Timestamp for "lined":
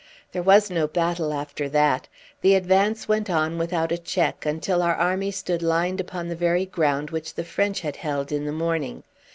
5.61-6.01